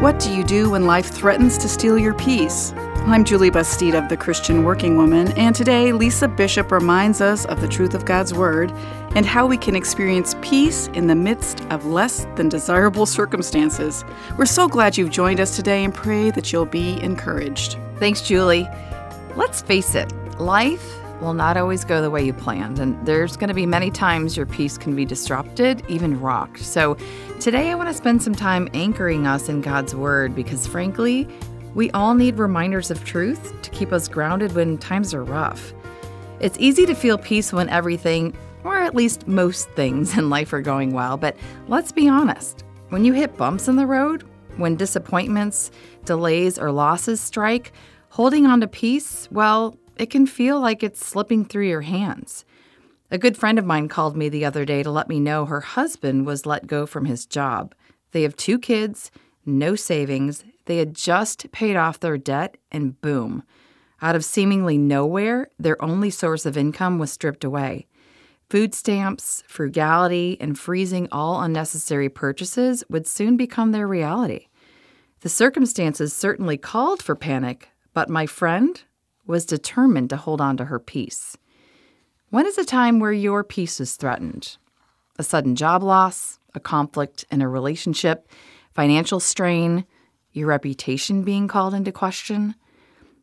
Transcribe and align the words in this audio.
What 0.00 0.20
do 0.20 0.32
you 0.32 0.44
do 0.44 0.70
when 0.70 0.86
life 0.86 1.06
threatens 1.06 1.58
to 1.58 1.68
steal 1.68 1.98
your 1.98 2.14
peace? 2.14 2.72
I'm 3.08 3.24
Julie 3.24 3.50
Bastide 3.50 3.96
of 3.96 4.08
The 4.08 4.16
Christian 4.16 4.62
Working 4.62 4.96
Woman, 4.96 5.32
and 5.32 5.56
today 5.56 5.90
Lisa 5.90 6.28
Bishop 6.28 6.70
reminds 6.70 7.20
us 7.20 7.44
of 7.46 7.60
the 7.60 7.66
truth 7.66 7.94
of 7.94 8.04
God's 8.04 8.32
Word 8.32 8.70
and 9.16 9.26
how 9.26 9.44
we 9.44 9.56
can 9.56 9.74
experience 9.74 10.36
peace 10.40 10.86
in 10.94 11.08
the 11.08 11.16
midst 11.16 11.62
of 11.70 11.84
less 11.84 12.28
than 12.36 12.48
desirable 12.48 13.06
circumstances. 13.06 14.04
We're 14.36 14.46
so 14.46 14.68
glad 14.68 14.96
you've 14.96 15.10
joined 15.10 15.40
us 15.40 15.56
today 15.56 15.82
and 15.82 15.92
pray 15.92 16.30
that 16.30 16.52
you'll 16.52 16.64
be 16.64 17.02
encouraged. 17.02 17.76
Thanks, 17.96 18.22
Julie. 18.22 18.68
Let's 19.34 19.62
face 19.62 19.96
it, 19.96 20.12
life 20.38 20.94
will 21.20 21.34
not 21.34 21.56
always 21.56 21.84
go 21.84 22.00
the 22.00 22.10
way 22.10 22.24
you 22.24 22.32
planned, 22.32 22.78
and 22.78 23.04
there's 23.06 23.36
going 23.36 23.48
to 23.48 23.54
be 23.54 23.66
many 23.66 23.90
times 23.90 24.36
your 24.36 24.46
peace 24.46 24.78
can 24.78 24.94
be 24.94 25.04
disrupted, 25.04 25.82
even 25.88 26.20
rocked. 26.20 26.60
So, 26.60 26.96
today 27.40 27.70
I 27.70 27.74
want 27.74 27.88
to 27.88 27.94
spend 27.94 28.22
some 28.22 28.34
time 28.34 28.68
anchoring 28.74 29.26
us 29.26 29.48
in 29.48 29.60
God's 29.60 29.94
Word 29.94 30.34
because, 30.34 30.66
frankly, 30.66 31.28
we 31.74 31.90
all 31.90 32.14
need 32.14 32.38
reminders 32.38 32.90
of 32.90 33.04
truth 33.04 33.60
to 33.62 33.70
keep 33.70 33.92
us 33.92 34.08
grounded 34.08 34.52
when 34.52 34.78
times 34.78 35.12
are 35.14 35.24
rough. 35.24 35.72
It's 36.40 36.58
easy 36.58 36.86
to 36.86 36.94
feel 36.94 37.18
peace 37.18 37.52
when 37.52 37.68
everything, 37.68 38.36
or 38.64 38.78
at 38.78 38.94
least 38.94 39.26
most 39.26 39.68
things 39.70 40.16
in 40.16 40.30
life, 40.30 40.52
are 40.52 40.62
going 40.62 40.92
well, 40.92 41.16
but 41.16 41.36
let's 41.66 41.92
be 41.92 42.08
honest. 42.08 42.64
When 42.90 43.04
you 43.04 43.12
hit 43.12 43.36
bumps 43.36 43.68
in 43.68 43.76
the 43.76 43.86
road, 43.86 44.24
when 44.56 44.76
disappointments, 44.76 45.70
delays, 46.04 46.58
or 46.58 46.72
losses 46.72 47.20
strike, 47.20 47.72
holding 48.08 48.46
on 48.46 48.60
to 48.60 48.66
peace, 48.66 49.28
well, 49.30 49.77
it 49.98 50.10
can 50.10 50.26
feel 50.26 50.60
like 50.60 50.82
it's 50.82 51.04
slipping 51.04 51.44
through 51.44 51.68
your 51.68 51.82
hands. 51.82 52.44
A 53.10 53.18
good 53.18 53.36
friend 53.36 53.58
of 53.58 53.64
mine 53.64 53.88
called 53.88 54.16
me 54.16 54.28
the 54.28 54.44
other 54.44 54.64
day 54.64 54.82
to 54.82 54.90
let 54.90 55.08
me 55.08 55.18
know 55.18 55.46
her 55.46 55.60
husband 55.60 56.26
was 56.26 56.46
let 56.46 56.66
go 56.66 56.86
from 56.86 57.06
his 57.06 57.26
job. 57.26 57.74
They 58.12 58.22
have 58.22 58.36
two 58.36 58.58
kids, 58.58 59.10
no 59.46 59.74
savings, 59.74 60.44
they 60.66 60.76
had 60.76 60.94
just 60.94 61.50
paid 61.52 61.76
off 61.76 61.98
their 61.98 62.18
debt, 62.18 62.58
and 62.70 63.00
boom. 63.00 63.42
Out 64.02 64.14
of 64.14 64.24
seemingly 64.24 64.76
nowhere, 64.76 65.48
their 65.58 65.82
only 65.82 66.10
source 66.10 66.44
of 66.44 66.56
income 66.56 66.98
was 66.98 67.10
stripped 67.10 67.44
away. 67.44 67.86
Food 68.50 68.74
stamps, 68.74 69.42
frugality, 69.46 70.36
and 70.40 70.58
freezing 70.58 71.08
all 71.10 71.42
unnecessary 71.42 72.08
purchases 72.08 72.84
would 72.88 73.06
soon 73.06 73.36
become 73.36 73.72
their 73.72 73.88
reality. 73.88 74.48
The 75.20 75.28
circumstances 75.28 76.12
certainly 76.12 76.56
called 76.56 77.02
for 77.02 77.16
panic, 77.16 77.70
but 77.92 78.08
my 78.08 78.26
friend 78.26 78.80
was 79.28 79.46
determined 79.46 80.10
to 80.10 80.16
hold 80.16 80.40
on 80.40 80.56
to 80.56 80.64
her 80.64 80.80
peace. 80.80 81.36
When 82.30 82.46
is 82.46 82.58
a 82.58 82.64
time 82.64 82.98
where 82.98 83.12
your 83.12 83.44
peace 83.44 83.78
is 83.78 83.94
threatened? 83.94 84.56
A 85.18 85.22
sudden 85.22 85.54
job 85.54 85.82
loss, 85.82 86.40
a 86.54 86.60
conflict 86.60 87.24
in 87.30 87.42
a 87.42 87.48
relationship, 87.48 88.28
financial 88.74 89.20
strain, 89.20 89.84
your 90.32 90.48
reputation 90.48 91.22
being 91.22 91.46
called 91.46 91.74
into 91.74 91.92
question? 91.92 92.54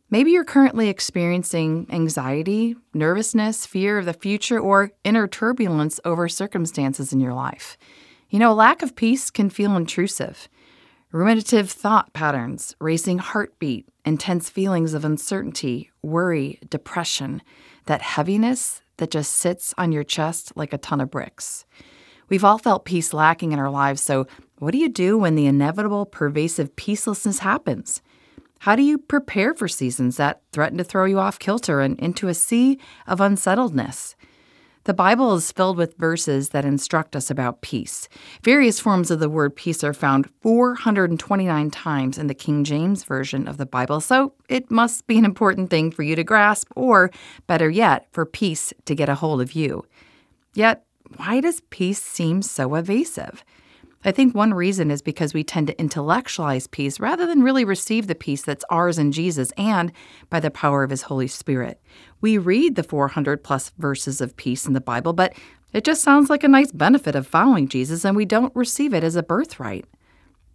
Maybe 0.09 0.31
you're 0.31 0.45
currently 0.45 0.89
experiencing 0.89 1.88
anxiety, 1.89 2.76
nervousness, 2.94 3.66
fear 3.66 3.98
of 3.98 4.06
the 4.06 4.14
future, 4.14 4.59
or 4.59 4.92
inner 5.03 5.28
turbulence 5.28 6.00
over 6.06 6.30
circumstances 6.30 7.11
in 7.11 7.20
your 7.20 7.33
life. 7.33 7.78
You 8.30 8.39
know, 8.39 8.52
a 8.52 8.53
lack 8.53 8.81
of 8.81 8.95
peace 8.95 9.31
can 9.31 9.50
feel 9.50 9.76
intrusive. 9.76 10.48
Ruminative 11.11 11.70
thought 11.70 12.11
patterns, 12.14 12.75
racing 12.81 13.20
heartbeat, 13.20 13.88
intense 14.03 14.50
feelings 14.50 14.94
of 14.94 15.06
uncertainty, 15.06 15.92
worry, 16.02 16.59
depression, 16.70 17.42
that 17.86 18.02
heaviness 18.02 18.81
that 18.98 19.11
just 19.11 19.33
sits 19.33 19.73
on 19.78 19.92
your 19.92 20.03
chest 20.03 20.52
like 20.56 20.73
a 20.73 20.78
ton 20.78 21.00
of 21.00 21.11
bricks. 21.11 21.66
We've 22.28 22.44
all 22.44 22.58
felt 22.58 22.86
peace 22.86 23.14
lacking 23.14 23.52
in 23.52 23.59
our 23.59 23.70
lives, 23.70 24.02
so 24.02 24.28
what 24.58 24.72
do 24.72 24.78
you 24.78 24.89
do 24.89 25.17
when 25.17 25.36
the 25.36 25.45
inevitable, 25.45 26.06
pervasive 26.06 26.76
peacelessness 26.76 27.39
happens? 27.39 28.02
How 28.59 28.76
do 28.76 28.81
you 28.81 28.98
prepare 28.98 29.53
for 29.53 29.67
seasons 29.67 30.17
that 30.17 30.42
threaten 30.52 30.78
to 30.80 30.83
throw 30.83 31.06
you 31.06 31.20
off 31.20 31.39
kilter 31.39 31.81
and 31.81 32.00
into 32.00 32.28
a 32.28 32.33
sea 32.33 32.80
of 33.05 33.22
unsettledness? 33.22 34.16
The 34.86 34.94
Bible 34.94 35.34
is 35.34 35.52
filled 35.52 35.78
with 35.78 35.98
verses 35.98 36.50
that 36.50 36.64
instruct 36.64 37.16
us 37.16 37.32
about 37.32 37.62
peace. 37.62 38.08
Various 38.44 38.80
forms 38.80 39.10
of 39.10 39.20
the 39.20 39.32
word 39.32 39.56
peace 39.56 39.84
are 39.84 39.96
found 39.96 40.30
429 40.42 41.72
times 41.72 42.20
in 42.20 42.28
the 42.28 42.36
King 42.36 42.64
James 42.64 43.04
Version 43.04 43.48
of 43.48 43.58
the 43.58 43.66
Bible, 43.66 44.00
so 44.00 44.34
it 44.48 44.70
must 44.70 45.08
be 45.08 45.18
an 45.18 45.26
important 45.26 45.72
thing 45.72 45.90
for 45.90 46.04
you 46.04 46.16
to 46.16 46.23
grasp, 46.23 46.72
or 46.76 47.10
better 47.48 47.68
yet, 47.68 48.06
for 48.12 48.28
peace 48.28 48.73
to 48.86 48.94
get 48.94 49.10
a 49.10 49.16
hold 49.16 49.42
of 49.42 49.54
you. 49.54 49.84
Yet, 50.54 50.86
why 51.17 51.42
does 51.42 51.62
peace 51.72 52.02
seem 52.02 52.44
so 52.44 52.76
evasive? 52.76 53.44
I 54.08 54.12
think 54.12 54.36
one 54.36 54.54
reason 54.54 54.92
is 54.92 55.02
because 55.02 55.34
we 55.34 55.44
tend 55.44 55.66
to 55.66 55.80
intellectualize 55.80 56.67
peace 56.67 57.00
rather 57.00 57.26
than 57.26 57.42
really 57.42 57.66
receive 57.66 58.06
the 58.06 58.14
peace 58.14 58.44
that's 58.44 58.64
ours 58.70 59.00
in 59.00 59.12
Jesus 59.12 59.52
and 59.58 59.92
by 60.30 60.40
the 60.40 60.52
power 60.52 60.84
of 60.84 60.92
His 60.92 61.02
Holy 61.02 61.28
Spirit. 61.28 61.82
We 62.25 62.39
read 62.39 62.73
the 62.73 62.81
400 62.81 63.43
plus 63.43 63.71
verses 63.77 64.19
of 64.19 64.36
peace 64.36 64.65
in 64.65 64.73
the 64.73 64.81
Bible, 64.81 65.13
but 65.13 65.33
it 65.73 65.83
just 65.83 66.02
sounds 66.02 66.27
like 66.27 66.43
a 66.43 66.47
nice 66.47 66.71
benefit 66.71 67.13
of 67.13 67.27
following 67.27 67.67
Jesus, 67.67 68.03
and 68.03 68.17
we 68.17 68.25
don't 68.25 68.52
receive 68.55 68.95
it 68.95 69.03
as 69.03 69.15
a 69.15 69.21
birthright. 69.21 69.86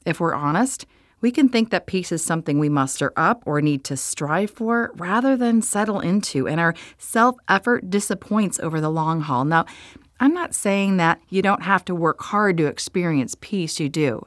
If 0.04 0.18
we're 0.18 0.34
honest, 0.34 0.84
we 1.20 1.30
can 1.30 1.48
think 1.48 1.70
that 1.70 1.86
peace 1.86 2.10
is 2.10 2.24
something 2.24 2.58
we 2.58 2.68
muster 2.68 3.12
up 3.14 3.44
or 3.46 3.62
need 3.62 3.84
to 3.84 3.96
strive 3.96 4.50
for 4.50 4.90
rather 4.96 5.36
than 5.36 5.62
settle 5.62 6.00
into, 6.00 6.48
and 6.48 6.58
our 6.58 6.74
self 6.98 7.36
effort 7.48 7.88
disappoints 7.88 8.58
over 8.58 8.80
the 8.80 8.90
long 8.90 9.20
haul. 9.20 9.44
Now, 9.44 9.64
I'm 10.18 10.34
not 10.34 10.56
saying 10.56 10.96
that 10.96 11.20
you 11.28 11.40
don't 11.40 11.62
have 11.62 11.84
to 11.84 11.94
work 11.94 12.20
hard 12.20 12.56
to 12.56 12.66
experience 12.66 13.36
peace, 13.40 13.78
you 13.78 13.88
do. 13.88 14.26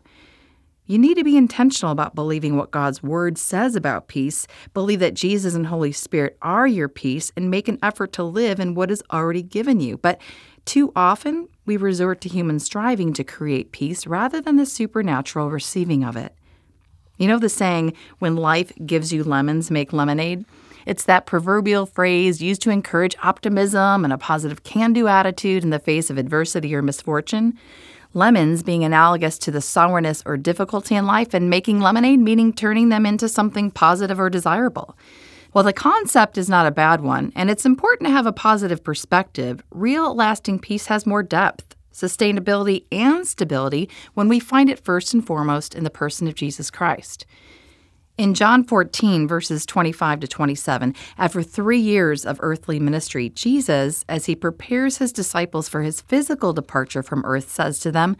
You 0.86 0.98
need 0.98 1.16
to 1.16 1.24
be 1.24 1.38
intentional 1.38 1.94
about 1.94 2.14
believing 2.14 2.58
what 2.58 2.72
God's 2.72 3.02
Word 3.02 3.38
says 3.38 3.76
about 3.76 4.10
peace, 4.10 4.48
believe 4.74 5.00
that 5.00 5.14
Jesus 5.14 5.56
and 5.56 5.68
Holy 5.68 5.94
Spirit 5.94 6.38
are 6.42 6.68
your 6.68 6.90
peace, 6.90 7.32
and 7.38 7.50
make 7.50 7.70
an 7.70 7.80
effort 7.82 8.12
to 8.14 8.24
live 8.24 8.60
in 8.60 8.76
what 8.76 8.92
is 8.92 9.02
already 9.12 9.42
given 9.42 9.80
you. 9.80 9.98
But 9.98 10.20
too 10.66 10.92
often, 10.96 11.48
we 11.66 11.78
resort 11.78 12.20
to 12.22 12.30
human 12.30 12.60
striving 12.60 13.14
to 13.14 13.24
create 13.24 13.72
peace 13.72 14.06
rather 14.06 14.42
than 14.42 14.58
the 14.58 14.66
supernatural 14.66 15.50
receiving 15.50 16.04
of 16.04 16.18
it. 16.18 16.36
You 17.18 17.28
know 17.28 17.40
the 17.40 17.50
saying, 17.50 17.94
when 18.20 18.36
life 18.36 18.74
gives 18.86 19.14
you 19.14 19.24
lemons, 19.24 19.72
make 19.72 19.94
lemonade? 19.94 20.44
It's 20.86 21.06
that 21.06 21.26
proverbial 21.26 21.86
phrase 21.86 22.42
used 22.42 22.62
to 22.64 22.70
encourage 22.70 23.16
optimism 23.24 24.04
and 24.04 24.12
a 24.12 24.18
positive 24.18 24.64
can 24.64 24.92
do 24.92 25.08
attitude 25.08 25.64
in 25.64 25.70
the 25.70 25.80
face 25.80 26.10
of 26.10 26.18
adversity 26.18 26.76
or 26.76 26.82
misfortune. 26.82 27.58
Lemons 28.16 28.62
being 28.62 28.84
analogous 28.84 29.40
to 29.40 29.50
the 29.50 29.62
sourness 29.62 30.22
or 30.26 30.38
difficulty 30.38 30.96
in 30.96 31.08
life, 31.08 31.34
and 31.34 31.50
making 31.50 31.80
lemonade 31.80 32.20
meaning 32.20 32.54
turning 32.54 32.90
them 32.90 33.06
into 33.06 33.28
something 33.28 33.72
positive 33.72 34.20
or 34.20 34.30
desirable. 34.30 34.96
While 35.52 35.64
the 35.64 35.74
concept 35.74 36.38
is 36.38 36.50
not 36.50 36.68
a 36.68 36.72
bad 36.72 37.02
one, 37.02 37.32
and 37.36 37.50
it's 37.50 37.66
important 37.66 38.08
to 38.08 38.14
have 38.14 38.26
a 38.26 38.32
positive 38.32 38.84
perspective, 38.84 39.64
real 39.72 40.16
lasting 40.16 40.60
peace 40.60 40.88
has 40.88 41.06
more 41.06 41.24
depth, 41.24 41.76
sustainability, 41.92 42.86
and 42.92 43.28
stability 43.28 43.90
when 44.14 44.28
we 44.28 44.40
find 44.40 44.70
it 44.70 44.80
first 44.84 45.14
and 45.14 45.26
foremost 45.26 45.74
in 45.74 45.84
the 45.84 45.90
person 45.90 46.28
of 46.28 46.36
Jesus 46.36 46.70
Christ. 46.70 47.26
In 48.16 48.36
John 48.36 48.64
14, 48.64 49.28
verses 49.28 49.66
25 49.66 50.20
to 50.20 50.28
27, 50.28 50.94
after 51.18 51.42
three 51.42 51.80
years 51.80 52.28
of 52.28 52.38
earthly 52.42 52.80
ministry, 52.80 53.30
Jesus, 53.30 54.06
as 54.08 54.28
he 54.28 54.36
prepares 54.36 55.00
his 55.00 55.12
disciples 55.12 55.68
for 55.68 55.82
his 55.82 56.02
physical 56.02 56.54
departure 56.54 57.02
from 57.02 57.26
earth, 57.26 57.50
says 57.50 57.80
to 57.80 57.92
them, 57.92 58.16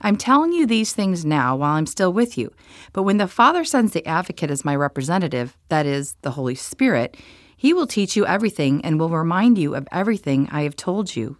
I'm 0.00 0.16
telling 0.16 0.52
you 0.52 0.66
these 0.66 0.92
things 0.92 1.24
now 1.24 1.54
while 1.54 1.76
I'm 1.76 1.86
still 1.86 2.12
with 2.12 2.36
you. 2.36 2.52
But 2.92 3.04
when 3.04 3.18
the 3.18 3.28
Father 3.28 3.64
sends 3.64 3.92
the 3.92 4.04
advocate 4.04 4.50
as 4.50 4.64
my 4.64 4.74
representative, 4.74 5.56
that 5.68 5.86
is, 5.86 6.16
the 6.22 6.32
Holy 6.32 6.56
Spirit, 6.56 7.16
he 7.56 7.72
will 7.72 7.86
teach 7.86 8.16
you 8.16 8.26
everything 8.26 8.84
and 8.84 8.98
will 8.98 9.10
remind 9.10 9.58
you 9.58 9.76
of 9.76 9.86
everything 9.92 10.48
I 10.50 10.62
have 10.62 10.74
told 10.74 11.14
you. 11.14 11.38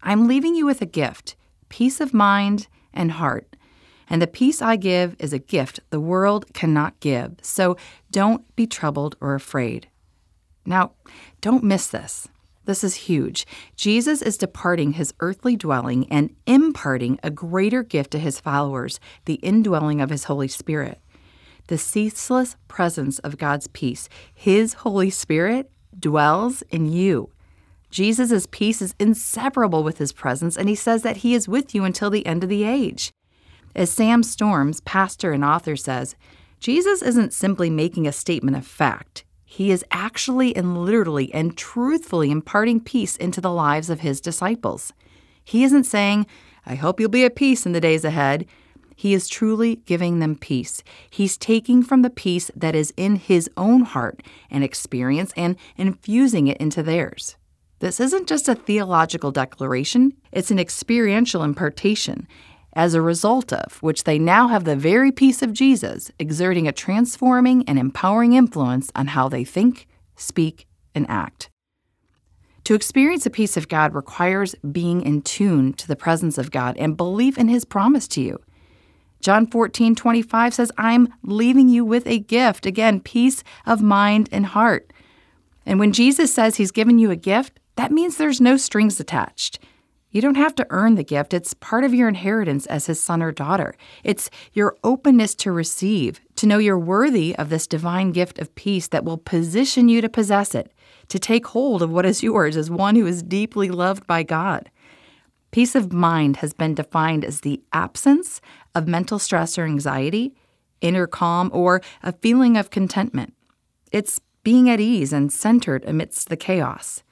I'm 0.00 0.28
leaving 0.28 0.54
you 0.54 0.64
with 0.64 0.80
a 0.80 0.86
gift 0.86 1.34
peace 1.68 2.00
of 2.00 2.14
mind 2.14 2.68
and 2.94 3.10
heart. 3.10 3.56
And 4.10 4.22
the 4.22 4.26
peace 4.26 4.62
I 4.62 4.76
give 4.76 5.16
is 5.18 5.32
a 5.32 5.38
gift 5.38 5.80
the 5.90 6.00
world 6.00 6.52
cannot 6.54 6.98
give. 7.00 7.36
So 7.42 7.76
don't 8.10 8.44
be 8.56 8.66
troubled 8.66 9.16
or 9.20 9.34
afraid. 9.34 9.88
Now, 10.64 10.92
don't 11.40 11.64
miss 11.64 11.86
this. 11.88 12.28
This 12.64 12.84
is 12.84 12.94
huge. 12.94 13.46
Jesus 13.76 14.20
is 14.20 14.36
departing 14.36 14.92
his 14.92 15.14
earthly 15.20 15.56
dwelling 15.56 16.06
and 16.10 16.34
imparting 16.46 17.18
a 17.22 17.30
greater 17.30 17.82
gift 17.82 18.10
to 18.10 18.18
his 18.18 18.40
followers 18.40 19.00
the 19.24 19.34
indwelling 19.36 20.02
of 20.02 20.10
his 20.10 20.24
Holy 20.24 20.48
Spirit. 20.48 21.00
The 21.68 21.78
ceaseless 21.78 22.56
presence 22.68 23.18
of 23.20 23.38
God's 23.38 23.68
peace, 23.68 24.08
his 24.34 24.74
Holy 24.74 25.08
Spirit, 25.08 25.70
dwells 25.98 26.62
in 26.68 26.92
you. 26.92 27.30
Jesus' 27.90 28.46
peace 28.50 28.82
is 28.82 28.94
inseparable 28.98 29.82
with 29.82 29.96
his 29.96 30.12
presence, 30.12 30.56
and 30.56 30.68
he 30.68 30.74
says 30.74 31.02
that 31.02 31.18
he 31.18 31.34
is 31.34 31.48
with 31.48 31.74
you 31.74 31.84
until 31.84 32.10
the 32.10 32.26
end 32.26 32.42
of 32.42 32.50
the 32.50 32.64
age. 32.64 33.12
As 33.74 33.90
Sam 33.90 34.22
Storms, 34.22 34.80
pastor 34.80 35.32
and 35.32 35.44
author, 35.44 35.76
says, 35.76 36.16
Jesus 36.60 37.02
isn't 37.02 37.32
simply 37.32 37.70
making 37.70 38.06
a 38.06 38.12
statement 38.12 38.56
of 38.56 38.66
fact. 38.66 39.24
He 39.44 39.70
is 39.70 39.84
actually 39.90 40.54
and 40.56 40.84
literally 40.84 41.32
and 41.32 41.56
truthfully 41.56 42.30
imparting 42.30 42.80
peace 42.80 43.16
into 43.16 43.40
the 43.40 43.52
lives 43.52 43.88
of 43.88 44.00
his 44.00 44.20
disciples. 44.20 44.92
He 45.44 45.64
isn't 45.64 45.84
saying, 45.84 46.26
I 46.66 46.74
hope 46.74 47.00
you'll 47.00 47.08
be 47.08 47.24
at 47.24 47.36
peace 47.36 47.64
in 47.64 47.72
the 47.72 47.80
days 47.80 48.04
ahead. 48.04 48.46
he 48.98 49.14
is 49.14 49.28
truly 49.28 49.76
giving 49.86 50.18
them 50.18 50.34
peace. 50.34 50.82
He's 51.08 51.36
taking 51.36 51.84
from 51.84 52.02
the 52.02 52.10
peace 52.10 52.50
that 52.56 52.74
is 52.74 52.92
in 52.96 53.14
his 53.14 53.48
own 53.56 53.82
heart 53.82 54.24
and 54.50 54.64
experience 54.64 55.32
and 55.36 55.54
infusing 55.76 56.48
it 56.48 56.56
into 56.56 56.82
theirs. 56.82 57.36
This 57.78 58.00
isn't 58.00 58.26
just 58.26 58.48
a 58.48 58.56
theological 58.56 59.30
declaration, 59.30 60.14
it's 60.32 60.50
an 60.50 60.58
experiential 60.58 61.44
impartation, 61.44 62.26
as 62.78 62.94
a 62.94 63.02
result 63.02 63.52
of 63.52 63.82
which 63.82 64.04
they 64.04 64.20
now 64.20 64.46
have 64.46 64.62
the 64.62 64.76
very 64.76 65.10
peace 65.10 65.42
of 65.42 65.52
Jesus 65.52 66.12
exerting 66.20 66.68
a 66.68 66.72
transforming 66.72 67.64
and 67.68 67.76
empowering 67.76 68.34
influence 68.34 68.92
on 68.94 69.08
how 69.08 69.28
they 69.28 69.42
think, 69.42 69.88
speak, 70.14 70.68
and 70.94 71.04
act. 71.10 71.50
To 72.62 72.76
experience 72.76 73.24
the 73.24 73.30
peace 73.30 73.56
of 73.56 73.66
God 73.66 73.94
requires 73.94 74.54
being 74.70 75.02
in 75.02 75.22
tune 75.22 75.72
to 75.72 75.88
the 75.88 75.96
presence 75.96 76.38
of 76.38 76.52
God 76.52 76.76
and 76.78 76.96
belief 76.96 77.36
in 77.36 77.48
his 77.48 77.64
promise 77.64 78.06
to 78.08 78.20
you. 78.20 78.38
John 79.20 79.48
14, 79.48 79.96
25 79.96 80.54
says, 80.54 80.70
I'm 80.78 81.12
leaving 81.24 81.68
you 81.68 81.84
with 81.84 82.06
a 82.06 82.20
gift. 82.20 82.64
Again, 82.64 83.00
peace 83.00 83.42
of 83.66 83.82
mind 83.82 84.28
and 84.30 84.46
heart. 84.46 84.92
And 85.66 85.80
when 85.80 85.90
Jesus 85.90 86.32
says 86.32 86.56
he's 86.56 86.70
given 86.70 87.00
you 87.00 87.10
a 87.10 87.16
gift, 87.16 87.58
that 87.74 87.90
means 87.90 88.16
there's 88.16 88.40
no 88.40 88.56
strings 88.56 89.00
attached. 89.00 89.58
You 90.10 90.22
don't 90.22 90.36
have 90.36 90.54
to 90.54 90.66
earn 90.70 90.94
the 90.94 91.04
gift. 91.04 91.34
It's 91.34 91.52
part 91.52 91.84
of 91.84 91.92
your 91.92 92.08
inheritance 92.08 92.64
as 92.66 92.86
his 92.86 93.00
son 93.00 93.22
or 93.22 93.30
daughter. 93.30 93.74
It's 94.02 94.30
your 94.54 94.76
openness 94.82 95.34
to 95.36 95.52
receive, 95.52 96.20
to 96.36 96.46
know 96.46 96.58
you're 96.58 96.78
worthy 96.78 97.36
of 97.36 97.50
this 97.50 97.66
divine 97.66 98.12
gift 98.12 98.38
of 98.38 98.54
peace 98.54 98.88
that 98.88 99.04
will 99.04 99.18
position 99.18 99.88
you 99.90 100.00
to 100.00 100.08
possess 100.08 100.54
it, 100.54 100.72
to 101.08 101.18
take 101.18 101.48
hold 101.48 101.82
of 101.82 101.90
what 101.90 102.06
is 102.06 102.22
yours 102.22 102.56
as 102.56 102.70
one 102.70 102.96
who 102.96 103.06
is 103.06 103.22
deeply 103.22 103.68
loved 103.68 104.06
by 104.06 104.22
God. 104.22 104.70
Peace 105.50 105.74
of 105.74 105.92
mind 105.92 106.38
has 106.38 106.54
been 106.54 106.74
defined 106.74 107.24
as 107.24 107.40
the 107.40 107.62
absence 107.72 108.40
of 108.74 108.88
mental 108.88 109.18
stress 109.18 109.58
or 109.58 109.64
anxiety, 109.64 110.34
inner 110.80 111.06
calm, 111.06 111.50
or 111.52 111.82
a 112.02 112.12
feeling 112.12 112.56
of 112.56 112.70
contentment. 112.70 113.34
It's 113.92 114.20
being 114.42 114.70
at 114.70 114.80
ease 114.80 115.12
and 115.12 115.32
centered 115.32 115.84
amidst 115.84 116.28
the 116.28 116.36
chaos. 116.36 117.02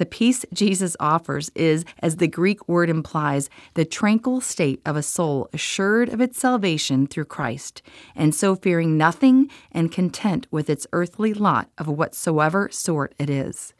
The 0.00 0.06
peace 0.06 0.46
Jesus 0.50 0.96
offers 0.98 1.50
is, 1.54 1.84
as 1.98 2.16
the 2.16 2.26
Greek 2.26 2.66
word 2.66 2.88
implies, 2.88 3.50
the 3.74 3.84
tranquil 3.84 4.40
state 4.40 4.80
of 4.86 4.96
a 4.96 5.02
soul 5.02 5.50
assured 5.52 6.08
of 6.08 6.22
its 6.22 6.40
salvation 6.40 7.06
through 7.06 7.26
Christ, 7.26 7.82
and 8.16 8.34
so 8.34 8.56
fearing 8.56 8.96
nothing 8.96 9.50
and 9.70 9.92
content 9.92 10.46
with 10.50 10.70
its 10.70 10.86
earthly 10.94 11.34
lot 11.34 11.68
of 11.76 11.86
whatsoever 11.86 12.70
sort 12.72 13.14
it 13.18 13.28
is. 13.28 13.74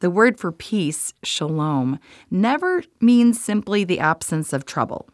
The 0.00 0.10
word 0.10 0.38
for 0.38 0.52
peace, 0.52 1.14
shalom, 1.22 1.98
never 2.30 2.84
means 3.00 3.42
simply 3.42 3.84
the 3.84 4.00
absence 4.00 4.52
of 4.52 4.66
trouble. 4.66 5.08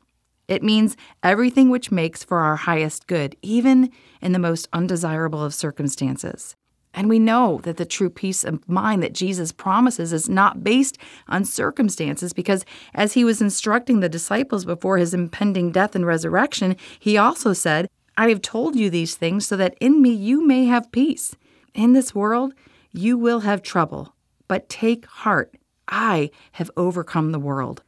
It 0.48 0.64
means 0.64 0.96
everything 1.22 1.70
which 1.70 1.92
makes 1.92 2.24
for 2.24 2.38
our 2.38 2.56
highest 2.56 3.06
good, 3.06 3.36
even 3.40 3.92
in 4.20 4.32
the 4.32 4.40
most 4.40 4.66
undesirable 4.72 5.44
of 5.44 5.54
circumstances. 5.54 6.56
And 6.98 7.08
we 7.08 7.20
know 7.20 7.60
that 7.62 7.76
the 7.76 7.84
true 7.84 8.10
peace 8.10 8.42
of 8.42 8.68
mind 8.68 9.04
that 9.04 9.12
Jesus 9.12 9.52
promises 9.52 10.12
is 10.12 10.28
not 10.28 10.64
based 10.64 10.98
on 11.28 11.44
circumstances 11.44 12.32
because, 12.32 12.64
as 12.92 13.12
he 13.12 13.22
was 13.22 13.40
instructing 13.40 14.00
the 14.00 14.08
disciples 14.08 14.64
before 14.64 14.98
his 14.98 15.14
impending 15.14 15.70
death 15.70 15.94
and 15.94 16.04
resurrection, 16.04 16.74
he 16.98 17.16
also 17.16 17.52
said, 17.52 17.88
I 18.16 18.30
have 18.30 18.42
told 18.42 18.74
you 18.74 18.90
these 18.90 19.14
things 19.14 19.46
so 19.46 19.56
that 19.56 19.76
in 19.80 20.02
me 20.02 20.10
you 20.10 20.44
may 20.44 20.64
have 20.64 20.90
peace. 20.90 21.36
In 21.72 21.92
this 21.92 22.16
world 22.16 22.52
you 22.90 23.16
will 23.16 23.40
have 23.40 23.62
trouble, 23.62 24.16
but 24.48 24.68
take 24.68 25.06
heart. 25.06 25.54
I 25.86 26.32
have 26.50 26.68
overcome 26.76 27.30
the 27.30 27.38
world. 27.38 27.84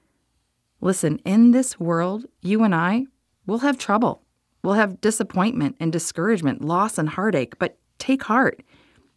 Listen, 0.80 1.18
in 1.24 1.50
this 1.50 1.80
world, 1.80 2.26
you 2.42 2.62
and 2.62 2.76
I 2.76 3.06
will 3.44 3.58
have 3.58 3.76
trouble. 3.76 4.22
We'll 4.62 4.74
have 4.74 5.00
disappointment 5.00 5.74
and 5.80 5.92
discouragement, 5.92 6.64
loss 6.64 6.96
and 6.96 7.08
heartache, 7.08 7.58
but 7.58 7.76
take 7.98 8.22
heart. 8.22 8.62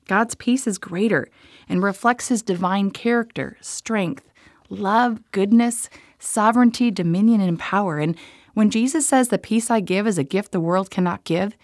God's 0.07 0.35
peace 0.35 0.67
is 0.67 0.77
greater 0.77 1.27
and 1.69 1.83
reflects 1.83 2.27
his 2.27 2.41
divine 2.41 2.91
character, 2.91 3.57
strength, 3.61 4.29
love, 4.69 5.21
goodness, 5.31 5.89
sovereignty, 6.19 6.91
dominion, 6.91 7.41
and 7.41 7.59
power. 7.59 7.99
And 7.99 8.15
when 8.53 8.69
Jesus 8.69 9.07
says, 9.07 9.29
The 9.29 9.37
peace 9.37 9.71
I 9.71 9.79
give 9.79 10.07
is 10.07 10.17
a 10.17 10.23
gift 10.23 10.51
the 10.51 10.59
world 10.59 10.89
cannot 10.89 11.23
give, 11.23 11.55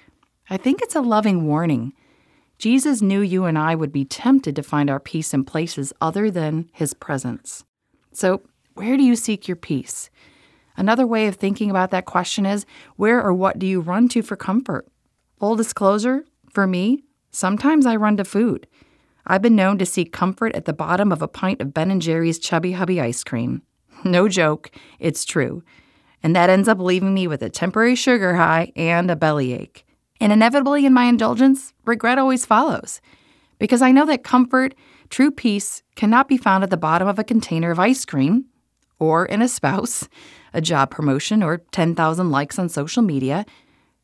I 0.49 0.57
think 0.57 0.81
it's 0.81 0.95
a 0.95 1.01
loving 1.01 1.45
warning. 1.45 1.93
Jesus 2.57 3.01
knew 3.01 3.21
you 3.21 3.45
and 3.45 3.57
I 3.57 3.75
would 3.75 3.91
be 3.91 4.03
tempted 4.03 4.55
to 4.55 4.63
find 4.63 4.89
our 4.89 4.99
peace 4.99 5.33
in 5.33 5.45
places 5.45 5.93
other 6.01 6.29
than 6.29 6.69
his 6.73 6.93
presence. 6.93 7.63
So, 8.11 8.41
where 8.73 8.97
do 8.97 9.03
you 9.03 9.15
seek 9.15 9.47
your 9.47 9.55
peace? 9.55 10.09
Another 10.75 11.05
way 11.05 11.27
of 11.27 11.35
thinking 11.35 11.69
about 11.69 11.91
that 11.91 12.05
question 12.05 12.45
is 12.45 12.65
where 12.95 13.21
or 13.21 13.33
what 13.33 13.59
do 13.59 13.67
you 13.67 13.81
run 13.81 14.07
to 14.09 14.21
for 14.21 14.35
comfort? 14.35 14.87
Full 15.37 15.55
disclosure, 15.55 16.25
for 16.51 16.65
me, 16.65 17.03
Sometimes 17.31 17.85
I 17.85 17.95
run 17.95 18.17
to 18.17 18.25
food. 18.25 18.67
I've 19.25 19.41
been 19.41 19.55
known 19.55 19.77
to 19.77 19.85
seek 19.85 20.11
comfort 20.11 20.55
at 20.55 20.65
the 20.65 20.73
bottom 20.73 21.11
of 21.11 21.21
a 21.21 21.27
pint 21.27 21.61
of 21.61 21.73
Ben 21.73 21.99
& 21.99 22.01
Jerry's 22.01 22.39
Chubby 22.39 22.71
Hubby 22.71 22.99
ice 22.99 23.23
cream. 23.23 23.61
No 24.05 24.29
joke, 24.29 24.71
it's 24.99 25.25
true. 25.25 25.61
And 26.23 26.33
that 26.33 26.49
ends 26.49 26.69
up 26.69 26.79
leaving 26.79 27.13
me 27.13 27.27
with 27.27 27.41
a 27.41 27.49
temporary 27.49 27.95
sugar 27.95 28.33
high 28.33 28.71
and 28.77 29.11
a 29.11 29.15
bellyache. 29.17 29.85
And 30.21 30.31
inevitably 30.31 30.85
in 30.85 30.93
my 30.93 31.03
indulgence, 31.03 31.73
regret 31.85 32.17
always 32.17 32.45
follows. 32.45 33.01
Because 33.57 33.81
I 33.81 33.91
know 33.91 34.05
that 34.05 34.23
comfort, 34.23 34.73
true 35.09 35.31
peace, 35.31 35.83
cannot 35.95 36.29
be 36.29 36.37
found 36.37 36.63
at 36.63 36.69
the 36.69 36.77
bottom 36.77 37.09
of 37.09 37.19
a 37.19 37.25
container 37.25 37.71
of 37.71 37.79
ice 37.79 38.05
cream, 38.05 38.45
or 38.99 39.25
in 39.25 39.41
a 39.41 39.49
spouse, 39.49 40.07
a 40.53 40.61
job 40.61 40.91
promotion, 40.91 41.43
or 41.43 41.57
10,000 41.71 42.31
likes 42.31 42.57
on 42.57 42.69
social 42.69 43.03
media. 43.03 43.45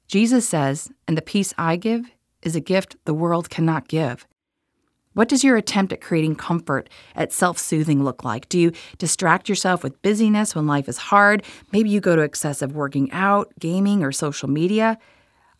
Jesus 0.07 0.47
says, 0.47 0.91
and 1.07 1.17
the 1.17 1.21
peace 1.21 1.53
I 1.57 1.77
give 1.77 2.11
is 2.45 2.55
a 2.55 2.61
gift 2.61 2.95
the 3.05 3.13
world 3.13 3.49
cannot 3.49 3.87
give. 3.87 4.25
What 5.13 5.29
does 5.29 5.45
your 5.45 5.55
attempt 5.55 5.93
at 5.93 6.01
creating 6.01 6.35
comfort, 6.35 6.89
at 7.15 7.31
self 7.31 7.57
soothing 7.57 8.03
look 8.03 8.25
like? 8.25 8.49
Do 8.49 8.59
you 8.59 8.73
distract 8.97 9.47
yourself 9.47 9.81
with 9.81 10.01
busyness 10.01 10.53
when 10.53 10.67
life 10.67 10.89
is 10.89 10.97
hard? 10.97 11.43
Maybe 11.71 11.89
you 11.89 12.01
go 12.01 12.17
to 12.17 12.21
excessive 12.21 12.75
working 12.75 13.09
out, 13.13 13.51
gaming, 13.57 14.03
or 14.03 14.11
social 14.11 14.49
media. 14.49 14.97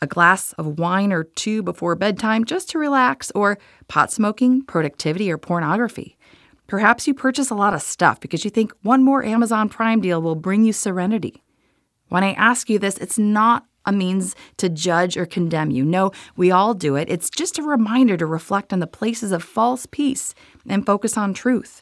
A 0.01 0.07
glass 0.07 0.51
of 0.53 0.77
wine 0.77 1.13
or 1.13 1.23
two 1.23 1.63
before 1.63 1.95
bedtime 1.95 2.43
just 2.43 2.69
to 2.71 2.77
relax, 2.77 3.31
or 3.31 3.57
pot 3.87 4.11
smoking, 4.11 4.61
productivity, 4.61 5.31
or 5.31 5.37
pornography. 5.37 6.17
Perhaps 6.67 7.07
you 7.07 7.13
purchase 7.13 7.49
a 7.49 7.55
lot 7.55 7.73
of 7.73 7.81
stuff 7.81 8.19
because 8.19 8.43
you 8.43 8.51
think 8.51 8.73
one 8.81 9.03
more 9.03 9.23
Amazon 9.23 9.69
Prime 9.69 10.01
deal 10.01 10.21
will 10.21 10.35
bring 10.35 10.65
you 10.65 10.73
serenity. 10.73 11.43
When 12.09 12.25
I 12.25 12.33
ask 12.33 12.69
you 12.69 12.77
this, 12.77 12.97
it's 12.97 13.17
not 13.17 13.65
a 13.85 13.91
means 13.91 14.35
to 14.57 14.69
judge 14.69 15.17
or 15.17 15.25
condemn 15.25 15.71
you. 15.71 15.83
No, 15.83 16.11
we 16.35 16.51
all 16.51 16.73
do 16.73 16.95
it. 16.95 17.09
It's 17.09 17.29
just 17.29 17.59
a 17.59 17.63
reminder 17.63 18.17
to 18.17 18.25
reflect 18.25 18.73
on 18.73 18.79
the 18.79 18.87
places 18.87 19.31
of 19.31 19.43
false 19.43 19.85
peace 19.85 20.33
and 20.67 20.85
focus 20.85 21.17
on 21.17 21.33
truth. 21.33 21.81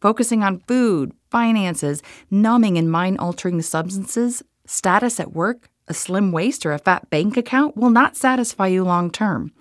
Focusing 0.00 0.42
on 0.42 0.60
food, 0.60 1.12
finances, 1.30 2.02
numbing 2.30 2.76
and 2.76 2.90
mind 2.90 3.18
altering 3.18 3.62
substances, 3.62 4.42
status 4.66 5.18
at 5.18 5.32
work, 5.32 5.68
a 5.88 5.94
slim 5.94 6.32
waist, 6.32 6.64
or 6.64 6.72
a 6.72 6.78
fat 6.78 7.08
bank 7.10 7.36
account 7.36 7.76
will 7.76 7.90
not 7.90 8.16
satisfy 8.16 8.66
you 8.66 8.84
long 8.84 9.10
term. 9.10 9.52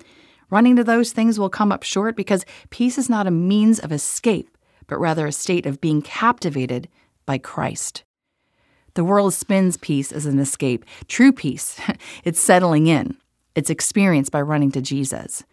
Running 0.50 0.76
to 0.76 0.84
those 0.84 1.12
things 1.12 1.40
will 1.40 1.50
come 1.50 1.72
up 1.72 1.84
short 1.84 2.16
because 2.16 2.46
peace 2.70 2.98
is 2.98 3.10
not 3.10 3.28
a 3.28 3.32
means 3.32 3.80
of 3.80 3.92
escape, 3.92 4.56
but 4.88 5.00
rather 5.00 5.26
a 5.26 5.32
state 5.32 5.66
of 5.66 5.82
being 5.82 6.02
captivated 6.02 6.88
by 7.26 7.38
Christ. 7.38 8.04
The 8.96 9.04
world 9.04 9.34
spins 9.34 9.78
peace 9.78 10.12
as 10.12 10.28
an 10.28 10.38
escape. 10.38 10.86
True 11.08 11.32
peace, 11.32 11.80
it's 12.24 12.40
settling 12.40 12.88
in. 12.88 13.18
It's 13.56 13.72
experienced 13.72 14.32
by 14.32 14.42
running 14.42 14.72
to 14.72 14.82
Jesus. 14.82 15.44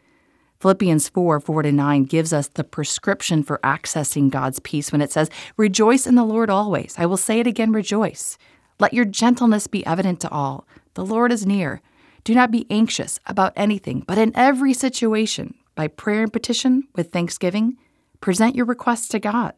Philippians 0.61 1.09
4 1.09 1.40
4 1.40 1.62
to 1.62 1.73
9 1.73 2.04
gives 2.04 2.35
us 2.35 2.49
the 2.49 2.64
prescription 2.64 3.42
for 3.42 3.59
accessing 3.64 4.28
God's 4.28 4.59
peace 4.59 4.92
when 4.92 5.00
it 5.00 5.11
says, 5.11 5.30
Rejoice 5.56 6.06
in 6.06 6.16
the 6.16 6.25
Lord 6.25 6.50
always. 6.50 6.94
I 6.99 7.06
will 7.06 7.16
say 7.16 7.40
it 7.40 7.47
again, 7.47 7.73
rejoice. 7.73 8.37
Let 8.78 8.92
your 8.92 9.06
gentleness 9.06 9.66
be 9.66 9.87
evident 9.87 10.20
to 10.20 10.30
all. 10.30 10.66
The 10.94 11.04
Lord 11.04 11.32
is 11.32 11.47
near. 11.47 11.80
Do 12.25 12.35
not 12.35 12.50
be 12.50 12.66
anxious 12.68 13.18
about 13.25 13.54
anything, 13.56 14.04
but 14.06 14.18
in 14.18 14.32
every 14.35 14.75
situation, 14.75 15.54
by 15.75 15.88
prayer 15.88 16.25
and 16.25 16.32
petition 16.32 16.88
with 16.94 17.11
thanksgiving, 17.11 17.78
present 18.20 18.54
your 18.54 18.66
requests 18.66 19.09
to 19.09 19.18
God 19.18 19.54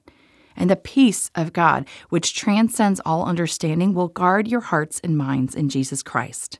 and 0.56 0.70
the 0.70 0.76
peace 0.76 1.30
of 1.34 1.52
God, 1.52 1.86
which 2.08 2.34
transcends 2.34 3.00
all 3.04 3.24
understanding, 3.24 3.94
will 3.94 4.08
guard 4.08 4.48
your 4.48 4.60
hearts 4.60 5.00
and 5.02 5.16
minds 5.16 5.54
in 5.54 5.68
Jesus 5.68 6.02
Christ. 6.02 6.58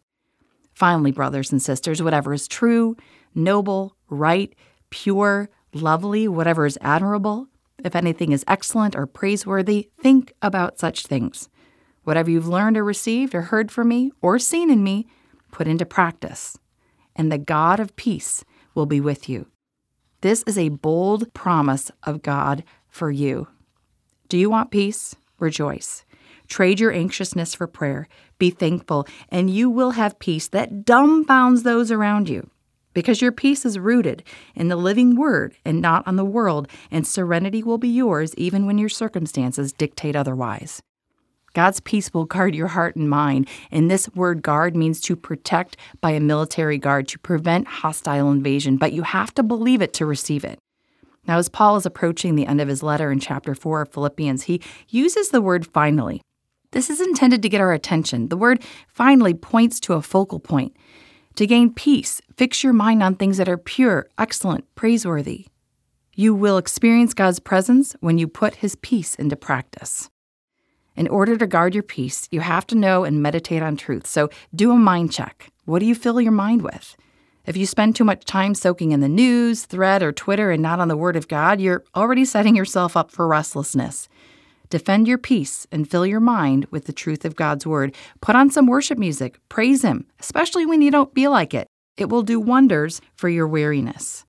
Finally, 0.74 1.12
brothers 1.12 1.52
and 1.52 1.62
sisters, 1.62 2.02
whatever 2.02 2.32
is 2.32 2.48
true, 2.48 2.96
noble, 3.34 3.96
right, 4.08 4.54
pure, 4.90 5.50
lovely, 5.72 6.26
whatever 6.28 6.66
is 6.66 6.78
admirable, 6.80 7.48
if 7.84 7.96
anything 7.96 8.32
is 8.32 8.44
excellent 8.46 8.94
or 8.94 9.06
praiseworthy, 9.06 9.90
think 10.00 10.32
about 10.40 10.78
such 10.78 11.06
things. 11.06 11.48
Whatever 12.04 12.30
you've 12.30 12.48
learned 12.48 12.76
or 12.76 12.84
received 12.84 13.34
or 13.34 13.42
heard 13.42 13.70
from 13.70 13.88
me 13.88 14.12
or 14.20 14.38
seen 14.38 14.70
in 14.70 14.82
me, 14.82 15.06
put 15.50 15.68
into 15.68 15.84
practice, 15.84 16.58
and 17.14 17.30
the 17.30 17.38
God 17.38 17.78
of 17.78 17.94
peace 17.96 18.44
will 18.74 18.86
be 18.86 19.00
with 19.00 19.28
you. 19.28 19.46
This 20.22 20.42
is 20.46 20.56
a 20.56 20.70
bold 20.70 21.32
promise 21.34 21.90
of 22.04 22.22
God 22.22 22.64
for 22.88 23.10
you. 23.10 23.48
Do 24.32 24.38
you 24.38 24.48
want 24.48 24.70
peace? 24.70 25.14
Rejoice. 25.40 26.06
Trade 26.48 26.80
your 26.80 26.90
anxiousness 26.90 27.54
for 27.54 27.66
prayer. 27.66 28.08
Be 28.38 28.48
thankful, 28.48 29.06
and 29.28 29.50
you 29.50 29.68
will 29.68 29.90
have 29.90 30.18
peace 30.18 30.48
that 30.48 30.86
dumbfounds 30.86 31.64
those 31.64 31.90
around 31.90 32.30
you. 32.30 32.48
Because 32.94 33.20
your 33.20 33.30
peace 33.30 33.66
is 33.66 33.78
rooted 33.78 34.22
in 34.54 34.68
the 34.68 34.76
living 34.76 35.16
word 35.16 35.54
and 35.66 35.82
not 35.82 36.08
on 36.08 36.16
the 36.16 36.24
world, 36.24 36.66
and 36.90 37.06
serenity 37.06 37.62
will 37.62 37.76
be 37.76 37.90
yours 37.90 38.34
even 38.38 38.64
when 38.64 38.78
your 38.78 38.88
circumstances 38.88 39.70
dictate 39.70 40.16
otherwise. 40.16 40.80
God's 41.52 41.80
peace 41.80 42.14
will 42.14 42.24
guard 42.24 42.54
your 42.54 42.68
heart 42.68 42.96
and 42.96 43.10
mind, 43.10 43.50
and 43.70 43.90
this 43.90 44.08
word 44.14 44.40
guard 44.40 44.74
means 44.74 45.02
to 45.02 45.14
protect 45.14 45.76
by 46.00 46.12
a 46.12 46.20
military 46.20 46.78
guard, 46.78 47.06
to 47.08 47.18
prevent 47.18 47.66
hostile 47.68 48.30
invasion, 48.30 48.78
but 48.78 48.94
you 48.94 49.02
have 49.02 49.34
to 49.34 49.42
believe 49.42 49.82
it 49.82 49.92
to 49.92 50.06
receive 50.06 50.42
it. 50.42 50.58
Now, 51.26 51.38
as 51.38 51.48
Paul 51.48 51.76
is 51.76 51.86
approaching 51.86 52.34
the 52.34 52.46
end 52.46 52.60
of 52.60 52.68
his 52.68 52.82
letter 52.82 53.12
in 53.12 53.20
chapter 53.20 53.54
4 53.54 53.82
of 53.82 53.92
Philippians, 53.92 54.44
he 54.44 54.60
uses 54.88 55.30
the 55.30 55.40
word 55.40 55.66
finally. 55.66 56.20
This 56.72 56.90
is 56.90 57.00
intended 57.00 57.42
to 57.42 57.48
get 57.48 57.60
our 57.60 57.72
attention. 57.72 58.28
The 58.28 58.36
word 58.36 58.62
finally 58.88 59.34
points 59.34 59.78
to 59.80 59.92
a 59.92 60.02
focal 60.02 60.40
point. 60.40 60.76
To 61.36 61.46
gain 61.46 61.72
peace, 61.72 62.20
fix 62.36 62.64
your 62.64 62.72
mind 62.72 63.02
on 63.02 63.14
things 63.14 63.36
that 63.36 63.48
are 63.48 63.58
pure, 63.58 64.08
excellent, 64.18 64.64
praiseworthy. 64.74 65.46
You 66.14 66.34
will 66.34 66.58
experience 66.58 67.14
God's 67.14 67.40
presence 67.40 67.94
when 68.00 68.18
you 68.18 68.26
put 68.28 68.56
His 68.56 68.74
peace 68.76 69.14
into 69.14 69.36
practice. 69.36 70.10
In 70.94 71.08
order 71.08 71.38
to 71.38 71.46
guard 71.46 71.74
your 71.74 71.82
peace, 71.82 72.28
you 72.30 72.40
have 72.40 72.66
to 72.66 72.74
know 72.74 73.04
and 73.04 73.22
meditate 73.22 73.62
on 73.62 73.76
truth. 73.76 74.06
So 74.06 74.28
do 74.54 74.72
a 74.72 74.76
mind 74.76 75.12
check. 75.12 75.50
What 75.64 75.78
do 75.78 75.86
you 75.86 75.94
fill 75.94 76.20
your 76.20 76.32
mind 76.32 76.62
with? 76.62 76.96
If 77.44 77.56
you 77.56 77.66
spend 77.66 77.96
too 77.96 78.04
much 78.04 78.24
time 78.24 78.54
soaking 78.54 78.92
in 78.92 79.00
the 79.00 79.08
news, 79.08 79.64
thread, 79.64 80.00
or 80.00 80.12
Twitter 80.12 80.52
and 80.52 80.62
not 80.62 80.78
on 80.78 80.86
the 80.86 80.96
Word 80.96 81.16
of 81.16 81.26
God, 81.26 81.60
you're 81.60 81.82
already 81.96 82.24
setting 82.24 82.54
yourself 82.54 82.96
up 82.96 83.10
for 83.10 83.26
restlessness. 83.26 84.08
Defend 84.70 85.08
your 85.08 85.18
peace 85.18 85.66
and 85.72 85.90
fill 85.90 86.06
your 86.06 86.20
mind 86.20 86.66
with 86.70 86.84
the 86.84 86.92
truth 86.92 87.24
of 87.24 87.34
God's 87.34 87.66
Word. 87.66 87.96
Put 88.20 88.36
on 88.36 88.48
some 88.48 88.66
worship 88.66 88.96
music, 88.96 89.40
praise 89.48 89.82
Him, 89.82 90.06
especially 90.20 90.66
when 90.66 90.82
you 90.82 90.92
don't 90.92 91.14
feel 91.14 91.32
like 91.32 91.52
it. 91.52 91.66
It 91.96 92.08
will 92.08 92.22
do 92.22 92.38
wonders 92.38 93.00
for 93.16 93.28
your 93.28 93.48
weariness. 93.48 94.24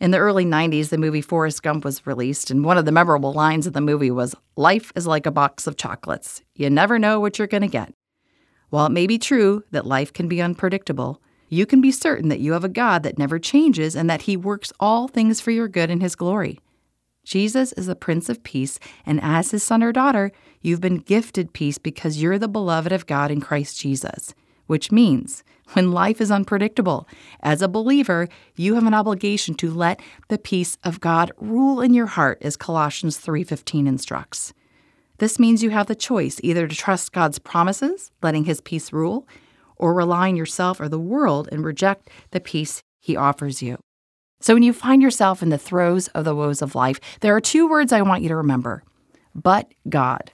In 0.00 0.12
the 0.12 0.18
early 0.18 0.44
90s, 0.44 0.90
the 0.90 0.98
movie 0.98 1.22
Forrest 1.22 1.62
Gump 1.62 1.84
was 1.84 2.06
released, 2.06 2.50
and 2.50 2.64
one 2.64 2.78
of 2.78 2.84
the 2.84 2.92
memorable 2.92 3.32
lines 3.32 3.66
of 3.66 3.72
the 3.72 3.80
movie 3.80 4.12
was 4.12 4.34
Life 4.54 4.92
is 4.94 5.08
like 5.08 5.26
a 5.26 5.32
box 5.32 5.66
of 5.66 5.76
chocolates. 5.76 6.40
You 6.54 6.70
never 6.70 7.00
know 7.00 7.18
what 7.18 7.38
you're 7.38 7.48
going 7.48 7.62
to 7.62 7.68
get. 7.68 7.92
While 8.68 8.86
it 8.86 8.92
may 8.92 9.06
be 9.06 9.18
true 9.18 9.64
that 9.72 9.86
life 9.86 10.12
can 10.12 10.28
be 10.28 10.40
unpredictable, 10.40 11.20
you 11.48 11.66
can 11.66 11.80
be 11.80 11.90
certain 11.90 12.28
that 12.28 12.40
you 12.40 12.52
have 12.52 12.64
a 12.64 12.68
God 12.68 13.02
that 13.02 13.18
never 13.18 13.38
changes 13.38 13.94
and 13.94 14.08
that 14.10 14.22
He 14.22 14.36
works 14.36 14.72
all 14.80 15.08
things 15.08 15.40
for 15.40 15.50
your 15.50 15.68
good 15.68 15.90
in 15.90 16.00
His 16.00 16.16
glory. 16.16 16.58
Jesus 17.24 17.72
is 17.72 17.86
the 17.86 17.96
Prince 17.96 18.28
of 18.28 18.42
Peace, 18.44 18.78
and 19.04 19.20
as 19.22 19.50
His 19.50 19.62
son 19.62 19.82
or 19.82 19.92
daughter, 19.92 20.30
you've 20.60 20.80
been 20.80 20.98
gifted 20.98 21.52
peace 21.52 21.78
because 21.78 22.22
you're 22.22 22.38
the 22.38 22.48
beloved 22.48 22.92
of 22.92 23.06
God 23.06 23.30
in 23.30 23.40
Christ 23.40 23.80
Jesus, 23.80 24.34
which 24.66 24.92
means 24.92 25.42
when 25.72 25.90
life 25.90 26.20
is 26.20 26.30
unpredictable, 26.30 27.08
as 27.40 27.60
a 27.60 27.68
believer, 27.68 28.28
you 28.54 28.74
have 28.74 28.86
an 28.86 28.94
obligation 28.94 29.54
to 29.56 29.70
let 29.70 30.00
the 30.28 30.38
peace 30.38 30.78
of 30.84 31.00
God 31.00 31.32
rule 31.38 31.80
in 31.80 31.92
your 31.92 32.06
heart 32.06 32.38
as 32.42 32.56
Colossians 32.56 33.18
3:15 33.18 33.86
instructs. 33.86 34.52
This 35.18 35.38
means 35.38 35.62
you 35.62 35.70
have 35.70 35.86
the 35.86 35.94
choice 35.94 36.38
either 36.42 36.68
to 36.68 36.76
trust 36.76 37.12
God's 37.12 37.38
promises, 37.38 38.12
letting 38.22 38.44
his 38.44 38.60
peace 38.60 38.92
rule, 38.92 39.26
or 39.76 39.94
rely 39.94 40.28
on 40.28 40.36
yourself 40.36 40.80
or 40.80 40.88
the 40.88 40.98
world 40.98 41.48
and 41.50 41.64
reject 41.64 42.10
the 42.30 42.40
peace 42.40 42.82
he 43.00 43.16
offers 43.16 43.62
you. 43.62 43.78
So, 44.40 44.54
when 44.54 44.62
you 44.62 44.72
find 44.72 45.00
yourself 45.00 45.42
in 45.42 45.48
the 45.48 45.58
throes 45.58 46.08
of 46.08 46.24
the 46.24 46.34
woes 46.34 46.60
of 46.60 46.74
life, 46.74 47.00
there 47.20 47.34
are 47.34 47.40
two 47.40 47.68
words 47.68 47.92
I 47.92 48.02
want 48.02 48.22
you 48.22 48.28
to 48.28 48.36
remember 48.36 48.82
but 49.36 49.72
God. 49.88 50.32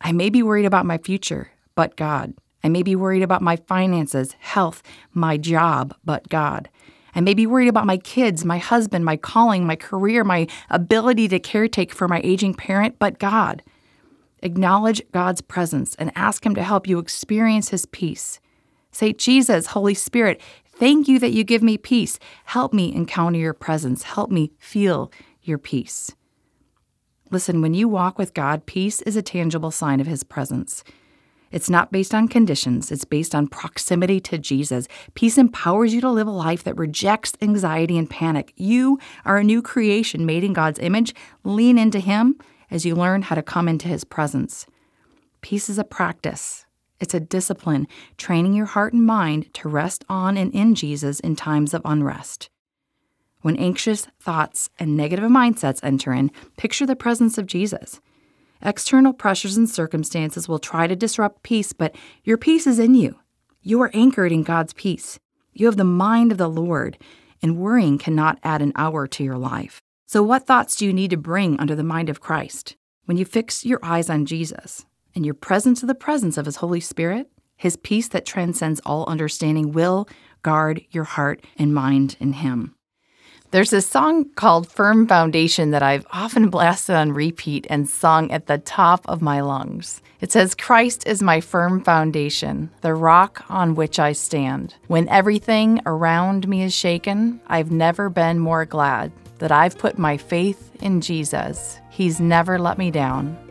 I 0.00 0.12
may 0.12 0.30
be 0.30 0.42
worried 0.42 0.64
about 0.64 0.86
my 0.86 0.98
future, 0.98 1.50
but 1.74 1.96
God. 1.96 2.34
I 2.62 2.68
may 2.68 2.82
be 2.82 2.96
worried 2.96 3.22
about 3.22 3.42
my 3.42 3.56
finances, 3.56 4.36
health, 4.38 4.82
my 5.12 5.36
job, 5.36 5.94
but 6.04 6.28
God. 6.28 6.68
I 7.14 7.20
may 7.20 7.34
be 7.34 7.46
worried 7.46 7.68
about 7.68 7.86
my 7.86 7.96
kids, 7.96 8.44
my 8.44 8.58
husband, 8.58 9.04
my 9.04 9.16
calling, 9.16 9.66
my 9.66 9.76
career, 9.76 10.24
my 10.24 10.46
ability 10.70 11.28
to 11.28 11.40
caretake 11.40 11.92
for 11.92 12.08
my 12.08 12.20
aging 12.24 12.54
parent, 12.54 12.98
but 12.98 13.18
God. 13.18 13.62
Acknowledge 14.42 15.02
God's 15.12 15.40
presence 15.40 15.94
and 15.96 16.12
ask 16.14 16.44
Him 16.44 16.54
to 16.54 16.62
help 16.62 16.86
you 16.86 16.98
experience 16.98 17.68
His 17.68 17.86
peace. 17.86 18.40
Say, 18.94 19.12
Jesus, 19.12 19.66
Holy 19.66 19.92
Spirit, 19.92 20.40
thank 20.76 21.08
you 21.08 21.18
that 21.18 21.32
you 21.32 21.42
give 21.42 21.64
me 21.64 21.76
peace. 21.76 22.20
Help 22.44 22.72
me 22.72 22.94
encounter 22.94 23.40
your 23.40 23.52
presence. 23.52 24.04
Help 24.04 24.30
me 24.30 24.52
feel 24.56 25.10
your 25.42 25.58
peace. 25.58 26.14
Listen, 27.32 27.60
when 27.60 27.74
you 27.74 27.88
walk 27.88 28.18
with 28.18 28.34
God, 28.34 28.66
peace 28.66 29.02
is 29.02 29.16
a 29.16 29.22
tangible 29.22 29.72
sign 29.72 29.98
of 29.98 30.06
His 30.06 30.22
presence. 30.22 30.84
It's 31.50 31.68
not 31.68 31.90
based 31.90 32.14
on 32.14 32.28
conditions, 32.28 32.92
it's 32.92 33.04
based 33.04 33.34
on 33.34 33.48
proximity 33.48 34.20
to 34.20 34.38
Jesus. 34.38 34.86
Peace 35.14 35.38
empowers 35.38 35.92
you 35.92 36.00
to 36.00 36.10
live 36.10 36.28
a 36.28 36.32
life 36.32 36.62
that 36.62 36.78
rejects 36.78 37.32
anxiety 37.42 37.98
and 37.98 38.08
panic. 38.08 38.52
You 38.56 39.00
are 39.24 39.38
a 39.38 39.44
new 39.44 39.60
creation 39.60 40.24
made 40.24 40.44
in 40.44 40.52
God's 40.52 40.78
image. 40.78 41.16
Lean 41.42 41.78
into 41.78 41.98
Him 41.98 42.38
as 42.70 42.86
you 42.86 42.94
learn 42.94 43.22
how 43.22 43.34
to 43.34 43.42
come 43.42 43.66
into 43.66 43.88
His 43.88 44.04
presence. 44.04 44.66
Peace 45.40 45.68
is 45.68 45.80
a 45.80 45.84
practice, 45.84 46.64
it's 47.00 47.14
a 47.14 47.20
discipline, 47.20 47.86
training 48.16 48.54
your 48.54 48.66
heart 48.66 48.92
and 48.92 49.04
mind 49.04 49.52
to 49.54 49.68
rest 49.68 50.04
on 50.08 50.36
and 50.36 50.54
in 50.54 50.74
Jesus 50.74 51.20
in 51.20 51.36
times 51.36 51.74
of 51.74 51.82
unrest. 51.84 52.50
When 53.42 53.56
anxious 53.56 54.06
thoughts 54.20 54.70
and 54.78 54.96
negative 54.96 55.30
mindsets 55.30 55.82
enter 55.82 56.12
in, 56.12 56.30
picture 56.56 56.86
the 56.86 56.96
presence 56.96 57.36
of 57.36 57.46
Jesus. 57.46 58.00
External 58.62 59.12
pressures 59.12 59.56
and 59.56 59.68
circumstances 59.68 60.48
will 60.48 60.58
try 60.58 60.86
to 60.86 60.96
disrupt 60.96 61.42
peace, 61.42 61.72
but 61.74 61.94
your 62.22 62.38
peace 62.38 62.66
is 62.66 62.78
in 62.78 62.94
you. 62.94 63.16
You 63.60 63.82
are 63.82 63.90
anchored 63.92 64.32
in 64.32 64.42
God's 64.42 64.72
peace. 64.72 65.18
You 65.52 65.66
have 65.66 65.76
the 65.76 65.84
mind 65.84 66.32
of 66.32 66.38
the 66.38 66.48
Lord, 66.48 66.96
and 67.42 67.58
worrying 67.58 67.98
cannot 67.98 68.38
add 68.42 68.62
an 68.62 68.72
hour 68.76 69.06
to 69.06 69.22
your 69.22 69.36
life. 69.36 69.82
So, 70.06 70.22
what 70.22 70.46
thoughts 70.46 70.76
do 70.76 70.86
you 70.86 70.92
need 70.92 71.10
to 71.10 71.16
bring 71.16 71.58
under 71.60 71.74
the 71.74 71.84
mind 71.84 72.08
of 72.08 72.20
Christ? 72.20 72.76
When 73.04 73.16
you 73.16 73.24
fix 73.24 73.64
your 73.64 73.80
eyes 73.82 74.08
on 74.08 74.24
Jesus, 74.24 74.86
and 75.14 75.24
you're 75.24 75.34
present 75.34 75.76
to 75.78 75.86
the 75.86 75.94
presence 75.94 76.36
of 76.36 76.46
His 76.46 76.56
Holy 76.56 76.80
Spirit, 76.80 77.30
His 77.56 77.76
peace 77.76 78.08
that 78.08 78.26
transcends 78.26 78.80
all 78.84 79.04
understanding 79.06 79.72
will 79.72 80.08
guard 80.42 80.84
your 80.90 81.04
heart 81.04 81.44
and 81.56 81.74
mind 81.74 82.16
in 82.20 82.34
Him. 82.34 82.74
There's 83.54 83.72
a 83.72 83.80
song 83.80 84.30
called 84.34 84.68
Firm 84.68 85.06
Foundation 85.06 85.70
that 85.70 85.82
I've 85.82 86.06
often 86.10 86.50
blasted 86.50 86.96
on 86.96 87.12
repeat 87.12 87.68
and 87.70 87.88
sung 87.88 88.30
at 88.32 88.46
the 88.46 88.58
top 88.58 89.04
of 89.08 89.22
my 89.22 89.40
lungs. 89.42 90.02
It 90.20 90.32
says, 90.32 90.56
Christ 90.56 91.06
is 91.06 91.22
my 91.22 91.40
firm 91.40 91.84
foundation, 91.84 92.70
the 92.80 92.94
rock 92.94 93.44
on 93.48 93.74
which 93.74 93.98
I 93.98 94.12
stand. 94.12 94.74
When 94.88 95.08
everything 95.08 95.80
around 95.86 96.48
me 96.48 96.62
is 96.62 96.74
shaken, 96.74 97.40
I've 97.46 97.70
never 97.70 98.08
been 98.08 98.38
more 98.38 98.64
glad 98.64 99.12
that 99.38 99.52
I've 99.52 99.78
put 99.78 99.98
my 99.98 100.16
faith 100.16 100.70
in 100.82 101.00
Jesus. 101.00 101.78
He's 101.90 102.18
never 102.18 102.58
let 102.58 102.78
me 102.78 102.90
down. 102.90 103.43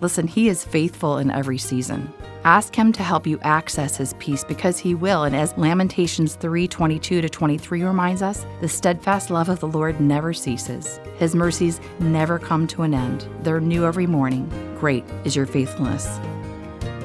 Listen, 0.00 0.26
He 0.26 0.48
is 0.48 0.64
faithful 0.64 1.18
in 1.18 1.30
every 1.30 1.58
season. 1.58 2.12
Ask 2.44 2.74
Him 2.74 2.92
to 2.92 3.02
help 3.02 3.26
you 3.26 3.38
access 3.42 3.96
His 3.96 4.14
peace 4.14 4.44
because 4.44 4.78
He 4.78 4.94
will. 4.94 5.24
And 5.24 5.34
as 5.34 5.56
Lamentations 5.56 6.34
3 6.34 6.68
22 6.68 7.20
to 7.20 7.28
23 7.28 7.82
reminds 7.82 8.22
us, 8.22 8.44
the 8.60 8.68
steadfast 8.68 9.30
love 9.30 9.48
of 9.48 9.60
the 9.60 9.68
Lord 9.68 10.00
never 10.00 10.32
ceases. 10.32 11.00
His 11.18 11.34
mercies 11.34 11.80
never 11.98 12.38
come 12.38 12.66
to 12.68 12.82
an 12.82 12.94
end. 12.94 13.26
They're 13.40 13.60
new 13.60 13.86
every 13.86 14.06
morning. 14.06 14.50
Great 14.78 15.04
is 15.24 15.34
your 15.34 15.46
faithfulness. 15.46 16.18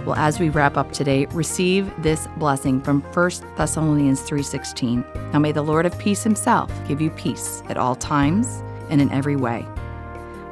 Well, 0.05 0.15
as 0.15 0.39
we 0.39 0.49
wrap 0.49 0.77
up 0.77 0.91
today, 0.91 1.27
receive 1.27 1.91
this 2.01 2.27
blessing 2.37 2.81
from 2.81 3.01
1 3.13 3.55
Thessalonians 3.55 4.21
3:16. 4.21 5.05
Now 5.31 5.39
may 5.39 5.51
the 5.51 5.61
Lord 5.61 5.85
of 5.85 5.97
peace 5.99 6.23
himself 6.23 6.71
give 6.87 6.99
you 6.99 7.11
peace 7.11 7.61
at 7.69 7.77
all 7.77 7.95
times 7.95 8.63
and 8.89 8.99
in 8.99 9.11
every 9.11 9.35
way. 9.35 9.65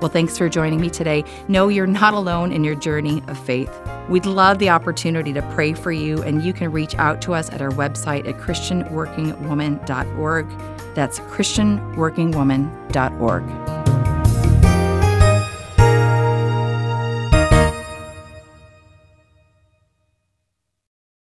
Well, 0.02 0.10
thanks 0.10 0.38
for 0.38 0.48
joining 0.48 0.80
me 0.80 0.90
today. 0.90 1.26
Know 1.48 1.68
you're 1.68 1.88
not 1.88 2.14
alone 2.14 2.54
in 2.54 2.64
your 2.64 2.76
journey 2.76 3.22
of 3.28 3.38
faith. 3.38 3.70
We'd 4.08 4.26
love 4.26 4.60
the 4.60 4.70
opportunity 4.70 5.34
to 5.34 5.42
pray 5.54 5.74
for 5.74 5.92
you, 5.92 6.24
and 6.24 6.42
you 6.44 6.54
can 6.54 6.72
reach 6.72 6.96
out 6.96 7.22
to 7.24 7.34
us 7.34 7.50
at 7.50 7.62
our 7.62 7.72
website 7.72 8.26
at 8.28 8.38
ChristianWorkingWoman.org. 8.38 10.48
That's 10.96 11.20
ChristianWorkingWoman.org. 11.20 13.79